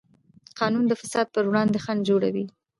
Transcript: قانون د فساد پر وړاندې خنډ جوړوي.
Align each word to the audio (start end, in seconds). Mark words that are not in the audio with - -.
قانون 0.59 0.85
د 0.87 0.93
فساد 1.01 1.27
پر 1.35 1.43
وړاندې 1.49 1.83
خنډ 1.85 2.01
جوړوي. 2.09 2.45